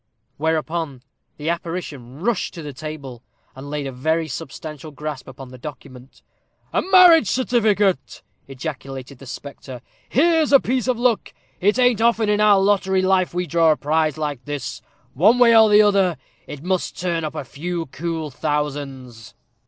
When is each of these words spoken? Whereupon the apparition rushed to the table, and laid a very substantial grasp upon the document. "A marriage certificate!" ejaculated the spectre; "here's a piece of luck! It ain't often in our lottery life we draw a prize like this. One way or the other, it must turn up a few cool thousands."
Whereupon 0.37 1.03
the 1.37 1.49
apparition 1.51 2.21
rushed 2.21 2.55
to 2.55 2.63
the 2.63 2.73
table, 2.73 3.21
and 3.55 3.69
laid 3.69 3.85
a 3.85 3.91
very 3.91 4.27
substantial 4.27 4.89
grasp 4.89 5.27
upon 5.27 5.49
the 5.49 5.59
document. 5.59 6.23
"A 6.73 6.81
marriage 6.81 7.27
certificate!" 7.27 8.23
ejaculated 8.47 9.19
the 9.19 9.27
spectre; 9.27 9.79
"here's 10.09 10.51
a 10.51 10.59
piece 10.59 10.87
of 10.87 10.97
luck! 10.97 11.35
It 11.59 11.77
ain't 11.77 12.01
often 12.01 12.29
in 12.29 12.41
our 12.41 12.59
lottery 12.59 13.03
life 13.03 13.35
we 13.35 13.45
draw 13.45 13.73
a 13.73 13.77
prize 13.77 14.17
like 14.17 14.43
this. 14.45 14.81
One 15.13 15.37
way 15.37 15.55
or 15.55 15.69
the 15.69 15.83
other, 15.83 16.17
it 16.47 16.63
must 16.63 16.99
turn 16.99 17.23
up 17.23 17.35
a 17.35 17.45
few 17.45 17.85
cool 17.85 18.31
thousands." 18.31 19.35